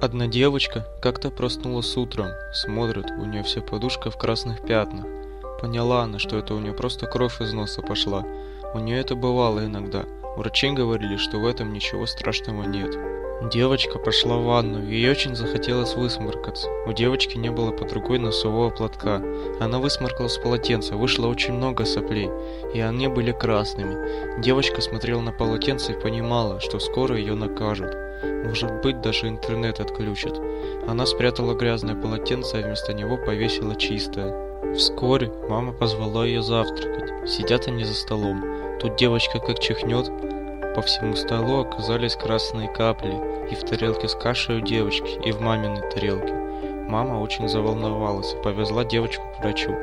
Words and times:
Одна 0.00 0.26
девочка 0.26 0.86
как-то 1.00 1.30
проснулась 1.30 1.96
утром, 1.96 2.28
смотрит, 2.52 3.10
у 3.10 3.24
нее 3.24 3.42
вся 3.42 3.60
подушка 3.60 4.10
в 4.10 4.18
красных 4.18 4.62
пятнах. 4.62 5.06
Поняла 5.60 6.02
она, 6.02 6.18
что 6.18 6.36
это 6.36 6.54
у 6.54 6.58
нее 6.58 6.74
просто 6.74 7.06
кровь 7.06 7.40
из 7.40 7.52
носа 7.52 7.80
пошла. 7.80 8.24
У 8.74 8.78
нее 8.78 9.00
это 9.00 9.14
бывало 9.14 9.64
иногда. 9.64 10.04
Врачи 10.36 10.70
говорили, 10.70 11.16
что 11.16 11.38
в 11.38 11.46
этом 11.46 11.72
ничего 11.72 12.04
страшного 12.06 12.64
нет. 12.64 12.94
Девочка 13.42 13.98
пошла 13.98 14.38
в 14.38 14.44
ванну, 14.44 14.82
ей 14.82 15.10
очень 15.10 15.36
захотелось 15.36 15.94
высморкаться. 15.94 16.70
У 16.86 16.92
девочки 16.92 17.36
не 17.36 17.50
было 17.50 17.70
под 17.70 17.92
рукой 17.92 18.18
носового 18.18 18.70
платка. 18.70 19.22
Она 19.60 19.78
высморкалась 19.78 20.34
с 20.34 20.38
полотенца, 20.38 20.96
вышло 20.96 21.26
очень 21.26 21.52
много 21.52 21.84
соплей, 21.84 22.30
и 22.72 22.80
они 22.80 23.08
были 23.08 23.32
красными. 23.32 24.40
Девочка 24.40 24.80
смотрела 24.80 25.20
на 25.20 25.32
полотенце 25.32 25.92
и 25.92 26.00
понимала, 26.00 26.60
что 26.60 26.78
скоро 26.78 27.18
ее 27.18 27.34
накажут. 27.34 27.94
Может 28.24 28.80
быть, 28.80 29.02
даже 29.02 29.28
интернет 29.28 29.80
отключат. 29.80 30.40
Она 30.88 31.04
спрятала 31.04 31.54
грязное 31.54 31.94
полотенце, 31.94 32.56
а 32.56 32.66
вместо 32.66 32.94
него 32.94 33.18
повесила 33.18 33.76
чистое. 33.76 34.74
Вскоре 34.74 35.30
мама 35.48 35.72
позвала 35.72 36.24
ее 36.24 36.42
завтракать. 36.42 37.28
Сидят 37.28 37.68
они 37.68 37.84
за 37.84 37.94
столом. 37.94 38.42
Тут 38.80 38.96
девочка 38.96 39.40
как 39.40 39.58
чихнет. 39.58 40.10
По 40.76 40.82
всему 40.82 41.16
столу 41.16 41.60
оказались 41.60 42.16
красные 42.16 42.68
капли. 42.68 43.18
И 43.50 43.54
в 43.54 43.64
тарелке 43.64 44.08
с 44.08 44.14
кашей 44.14 44.58
у 44.58 44.60
девочки, 44.60 45.18
и 45.26 45.32
в 45.32 45.40
маминой 45.40 45.80
тарелке. 45.90 46.34
Мама 46.86 47.18
очень 47.18 47.48
заволновалась 47.48 48.34
и 48.34 48.42
повезла 48.42 48.84
девочку 48.84 49.24
к 49.24 49.40
врачу. 49.40 49.74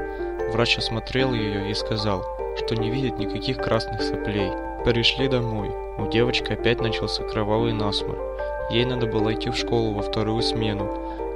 Врач 0.52 0.78
осмотрел 0.78 1.34
ее 1.34 1.72
и 1.72 1.74
сказал, 1.74 2.24
что 2.58 2.76
не 2.76 2.92
видит 2.92 3.18
никаких 3.18 3.58
красных 3.58 4.04
соплей. 4.04 4.52
Пришли 4.86 5.28
домой. 5.28 5.72
У 5.98 6.06
девочки 6.12 6.54
опять 6.54 6.80
начался 6.80 7.24
кровавый 7.24 7.74
насморк. 7.74 8.20
Ей 8.70 8.86
надо 8.86 9.08
было 9.08 9.34
идти 9.34 9.50
в 9.50 9.56
школу 9.56 9.94
во 9.94 10.04
вторую 10.04 10.44
смену. 10.44 10.86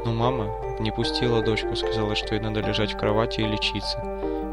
Но 0.05 0.13
мама 0.13 0.51
не 0.79 0.91
пустила 0.91 1.41
дочку, 1.41 1.75
сказала, 1.75 2.15
что 2.15 2.35
ей 2.35 2.41
надо 2.41 2.59
лежать 2.59 2.93
в 2.93 2.97
кровати 2.97 3.41
и 3.41 3.47
лечиться. 3.47 3.97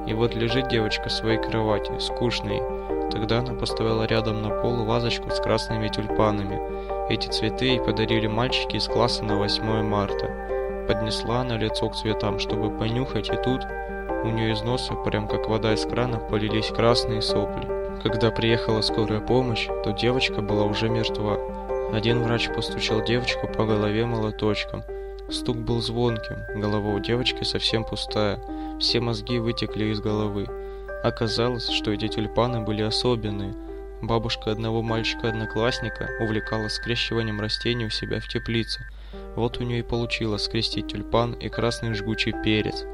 И 0.07 0.15
вот 0.15 0.35
лежит 0.35 0.69
девочка 0.69 1.11
в 1.11 1.13
своей 1.13 1.39
кровати, 1.39 1.93
скучной. 1.99 2.63
Тогда 3.11 3.39
она 3.39 3.55
поставила 3.55 4.05
рядом 4.05 4.43
на 4.43 4.51
пол 4.51 4.85
вазочку 4.85 5.31
с 5.31 5.41
красными 5.41 5.89
тюльпанами. 5.89 6.61
Эти 7.09 7.29
цветы 7.29 7.67
ей 7.67 7.81
подарили 7.81 8.27
мальчики 8.27 8.77
из 8.77 8.87
класса 8.87 9.25
на 9.25 9.37
8 9.37 9.83
марта. 9.83 10.87
Поднесла 10.89 11.41
она 11.41 11.57
лицо 11.57 11.89
к 11.89 11.97
цветам, 11.97 12.39
чтобы 12.39 12.77
понюхать, 12.77 13.29
и 13.31 13.37
тут 13.37 13.63
у 14.25 14.29
нее 14.29 14.53
из 14.53 14.63
носа, 14.63 14.95
прям 14.95 15.29
как 15.29 15.49
вода 15.49 15.75
из 15.75 15.85
крана, 15.85 16.19
полились 16.19 16.69
красные 16.69 17.23
сопли. 17.23 17.69
Когда 18.03 18.31
приехала 18.31 18.81
скорая 18.81 19.21
помощь, 19.21 19.67
то 19.85 19.93
девочка 19.93 20.43
была 20.43 20.65
уже 20.65 20.89
мертва. 20.89 21.39
Один 21.93 22.23
врач 22.23 22.49
постучал 22.49 23.03
девочку 23.05 23.47
по 23.47 23.65
голове 23.65 24.05
молоточком. 24.05 24.83
Стук 25.31 25.57
был 25.57 25.81
звонким, 25.81 26.37
голова 26.55 26.91
у 26.91 26.99
девочки 27.01 27.45
совсем 27.45 27.85
пустая, 27.85 28.39
все 28.79 29.01
мозги 29.01 29.39
вытекли 29.39 29.87
из 29.87 30.01
головы. 30.01 30.47
Оказалось, 31.05 31.69
что 31.69 31.93
эти 31.93 32.09
тюльпаны 32.09 32.63
были 32.63 32.83
особенные. 32.83 33.55
Бабушка 34.03 34.51
одного 34.51 34.83
мальчика-одноклассника 34.83 36.09
увлекалась 36.21 36.75
скрещиванием 36.75 37.41
растений 37.41 37.87
у 37.87 37.91
себя 37.91 38.19
в 38.19 38.27
теплице. 38.27 38.81
Вот 39.37 39.59
у 39.59 39.63
нее 39.63 39.79
и 39.79 39.83
получилось 39.83 40.45
скрестить 40.45 40.89
тюльпан 40.89 41.35
и 41.35 41.49
красный 41.49 41.95
жгучий 41.95 42.33
перец. 42.43 42.85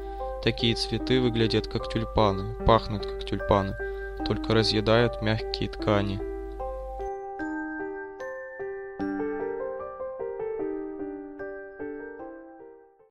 Такие 0.43 0.75
цветы 0.75 1.19
выглядят 1.19 1.67
как 1.67 1.91
тюльпаны, 1.91 2.53
пахнут 2.65 3.05
как 3.07 3.25
тюльпаны 3.25 3.75
только 4.25 4.53
разъедают 4.53 5.21
мягкие 5.21 5.69
ткани. 5.69 6.30